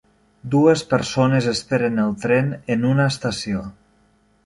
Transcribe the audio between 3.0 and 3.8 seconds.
estació.